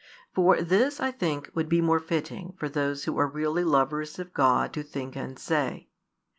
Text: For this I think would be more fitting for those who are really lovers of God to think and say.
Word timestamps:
For 0.33 0.59
this 0.63 0.99
I 0.99 1.11
think 1.11 1.51
would 1.53 1.69
be 1.69 1.79
more 1.79 1.99
fitting 1.99 2.55
for 2.57 2.67
those 2.67 3.03
who 3.03 3.19
are 3.19 3.27
really 3.27 3.63
lovers 3.63 4.17
of 4.17 4.33
God 4.33 4.73
to 4.73 4.81
think 4.81 5.15
and 5.15 5.37
say. 5.37 5.89